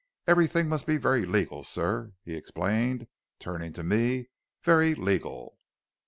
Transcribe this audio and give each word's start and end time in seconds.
Everything 0.25 0.67
must 0.67 0.87
be 0.87 0.97
very 0.97 1.27
legal, 1.27 1.63
sir,' 1.63 2.13
he 2.23 2.33
explained, 2.35 3.05
turning 3.37 3.71
to 3.73 3.83
me, 3.83 4.31
'very 4.63 4.95
legal.' 4.95 5.59